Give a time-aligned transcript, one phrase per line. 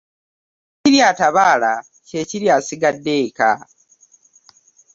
[0.77, 1.71] Ekirya atabaala
[2.07, 3.51] kye kirya asigadde eka.